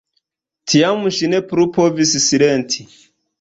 [0.71, 2.89] Tiam ŝi ne plu povis silenti.